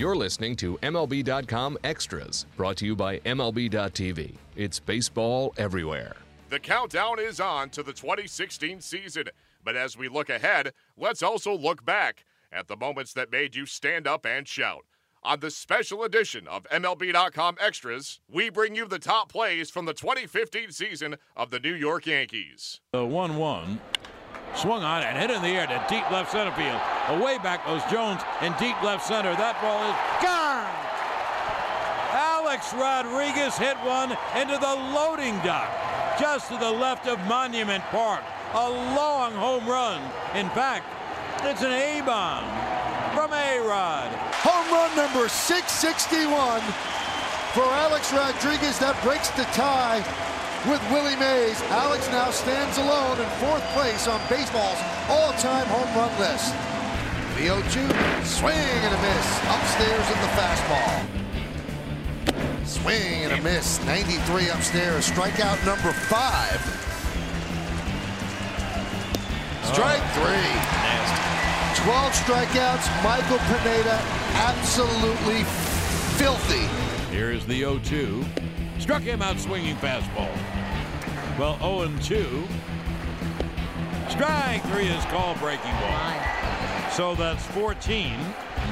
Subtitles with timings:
[0.00, 4.32] You're listening to MLB.com Extras, brought to you by MLB.tv.
[4.56, 6.16] It's baseball everywhere.
[6.48, 9.24] The countdown is on to the 2016 season.
[9.62, 13.66] But as we look ahead, let's also look back at the moments that made you
[13.66, 14.86] stand up and shout.
[15.22, 19.92] On this special edition of MLB.com Extras, we bring you the top plays from the
[19.92, 22.80] 2015 season of the New York Yankees.
[22.92, 23.80] The 1 1
[24.54, 26.80] swung on and hit in the air to deep left center field.
[27.10, 29.34] Away back goes Jones in deep left center.
[29.34, 30.70] That ball is gone.
[32.14, 35.66] Alex Rodriguez hit one into the loading dock
[36.22, 38.22] just to the left of Monument Park.
[38.54, 39.98] A long home run.
[40.38, 40.86] In fact,
[41.42, 42.46] it's an A bomb
[43.10, 44.06] from A Rod.
[44.46, 46.62] Home run number 661
[47.58, 48.78] for Alex Rodriguez.
[48.78, 49.98] That breaks the tie
[50.70, 51.58] with Willie Mays.
[51.74, 54.78] Alex now stands alone in fourth place on baseball's
[55.10, 56.54] all-time home run list.
[57.40, 61.06] The 0-2, swing and a miss, upstairs in the fastball.
[62.66, 66.60] Swing and a miss, 93 upstairs, strikeout number five.
[69.72, 70.20] Strike oh.
[70.20, 70.52] three.
[71.82, 73.98] 12 strikeouts, Michael Pineda
[74.34, 75.44] absolutely
[76.18, 76.68] filthy.
[77.10, 78.22] Here's the 0-2.
[78.78, 80.28] Struck him out swinging fastball.
[81.38, 82.46] Well, 0-2.
[84.10, 86.12] Strike three is called breaking ball.
[86.90, 88.18] So that's 14.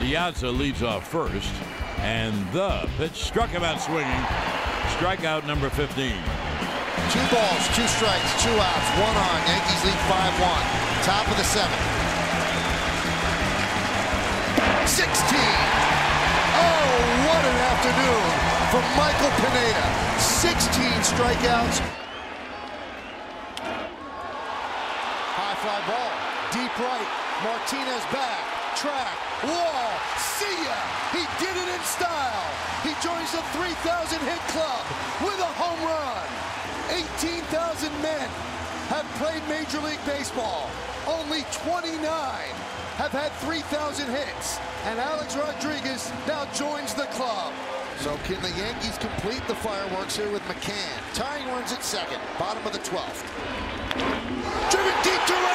[0.00, 1.52] De Aza leads off first.
[1.98, 4.24] And the pitch struck him out swinging.
[4.96, 6.16] Strikeout number 15.
[7.12, 9.38] Two balls, two strikes, two outs, one on.
[9.44, 11.04] Yankees lead 5-1.
[11.04, 11.84] Top of the seventh.
[14.88, 15.36] 16.
[16.56, 16.96] Oh,
[17.28, 18.24] what an afternoon
[18.72, 19.84] for Michael Pineda.
[20.18, 22.05] 16 strikeouts.
[25.56, 26.12] High fly ball,
[26.52, 27.08] deep right.
[27.40, 28.44] Martinez back,
[28.76, 29.88] track, wall.
[30.20, 30.76] See ya!
[31.16, 32.44] He did it in style.
[32.84, 34.84] He joins the 3,000 hit club
[35.24, 36.28] with a home run.
[36.92, 38.28] 18,000 men
[38.92, 40.68] have played Major League Baseball.
[41.08, 42.04] Only 29
[43.00, 47.52] have had 3,000 hits, and Alex Rodriguez now joins the club.
[48.00, 51.00] So can the Yankees complete the fireworks here with McCann?
[51.14, 53.24] Tying runs at second, bottom of the 12th.
[54.70, 55.45] Driven deep to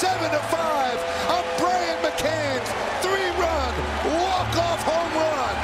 [0.00, 2.70] 7 to 5 on Brian McCann's
[3.04, 3.74] three-run
[4.16, 5.56] walk-off home run.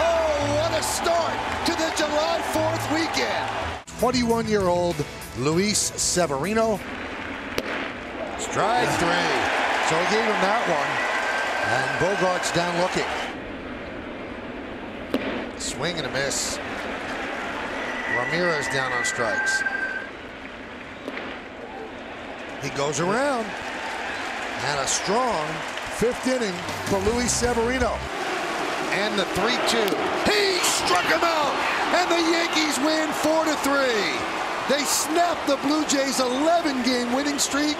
[0.00, 1.36] Oh, what a start
[1.66, 3.46] to the July 4th weekend.
[4.00, 4.96] 21-year-old
[5.36, 6.80] Luis Severino.
[8.38, 9.28] Strike three.
[9.90, 10.90] So he gave him that one.
[11.68, 13.10] And Bogaerts down looking.
[15.60, 16.58] Swing and a miss.
[18.16, 19.62] Ramirez down on strikes.
[22.62, 23.46] He goes around.
[24.64, 25.46] And a strong
[26.00, 26.54] fifth inning
[26.88, 27.98] for Luis Severino.
[28.92, 29.84] And the 3-2.
[30.24, 31.52] He struck him out.
[31.92, 34.68] And the Yankees win 4-3.
[34.70, 37.76] They snap the Blue Jays 11 game winning streak.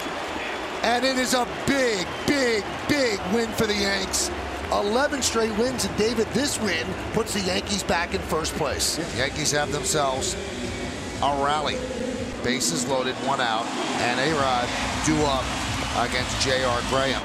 [0.83, 4.31] And it is a big, big, big win for the Yanks.
[4.71, 8.99] 11 straight wins, and David, this win puts the Yankees back in first place.
[9.17, 10.35] Yankees have themselves
[11.23, 11.77] a rally.
[12.43, 13.65] Bases loaded, one out,
[14.01, 14.69] and A-Rod
[15.07, 15.64] due up
[16.03, 16.81] against J.R.
[16.91, 17.23] Graham.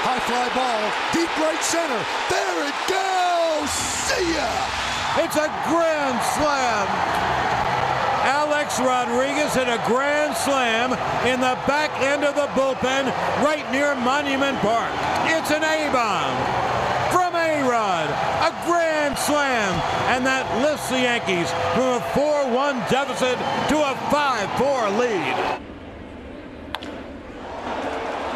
[0.00, 0.82] High fly ball,
[1.12, 2.00] deep right center.
[2.32, 3.68] There it goes!
[4.08, 4.48] See ya!
[5.20, 6.88] It's a grand slam.
[8.24, 10.92] Alex Rodriguez hit a grand slam
[11.28, 13.12] in the back end of the bullpen
[13.44, 14.90] right near Monument Park.
[15.28, 16.36] It's an A-bomb
[17.12, 18.29] from A-Rod.
[18.50, 19.72] A grand slam.
[20.10, 23.38] And that lifts the Yankees from a 4-1 deficit
[23.70, 25.36] to a 5-4 lead.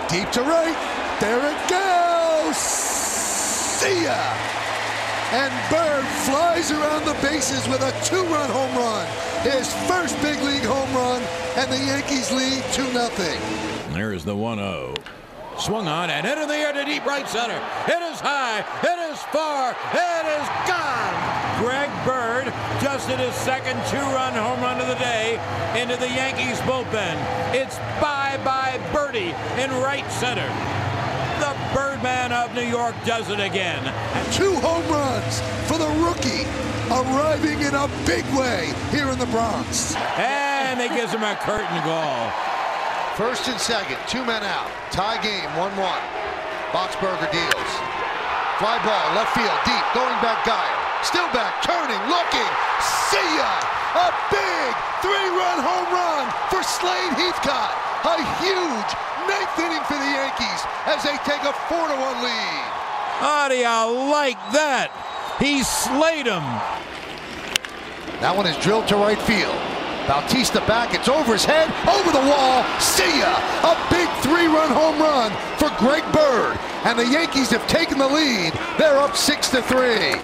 [0.08, 0.76] Deep to right.
[1.20, 2.56] There it goes!
[2.56, 4.14] See ya!
[5.32, 9.06] And Bird flies around the bases with a two-run home run.
[9.42, 11.22] His first big league home run,
[11.56, 13.92] and the Yankees lead 2-0.
[13.92, 14.96] There's the 1-0.
[15.58, 17.56] Swung on and hit in the air to deep right center.
[17.86, 18.60] It is high.
[18.82, 19.70] It is far.
[19.94, 21.14] It is gone.
[21.62, 22.52] Greg Bird
[22.82, 25.38] just hit his second two-run home run of the day
[25.80, 27.14] into the Yankees bullpen.
[27.54, 30.48] It's bye-bye Birdie in right center.
[31.38, 33.82] The Birdman of New York does it again.
[34.32, 36.44] Two home runs for the rookie,
[36.90, 39.94] arriving in a big way here in the Bronx.
[40.18, 42.53] And he gives him a curtain call.
[43.14, 44.66] First and second, two men out.
[44.90, 45.78] Tie game, 1-1.
[46.74, 47.70] Boxberger deals.
[48.58, 50.78] Fly ball, left field, deep, going back Guyer.
[51.06, 52.50] Still back, turning, looking.
[52.82, 53.54] See ya!
[54.02, 57.70] A big three-run home run for Slade Heathcott.
[58.02, 58.90] A huge
[59.30, 62.66] ninth inning for the Yankees as they take a 4-1 lead.
[63.22, 64.90] How do you like that?
[65.38, 66.42] He slayed him.
[68.18, 69.73] That one is drilled to right field.
[70.06, 72.64] Bautista back, it's over his head, over the wall.
[72.80, 73.32] See ya!
[73.62, 78.52] A big three-run home run for Greg Bird, and the Yankees have taken the lead.
[78.78, 80.23] They're up six to three.